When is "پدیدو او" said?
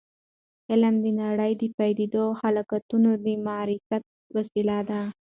1.77-2.31